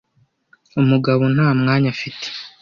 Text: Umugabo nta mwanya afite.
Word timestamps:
Umugabo 0.81 1.23
nta 1.35 1.49
mwanya 1.59 1.87
afite. 1.95 2.27